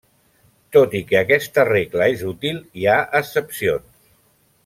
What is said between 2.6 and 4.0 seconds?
hi ha excepcions.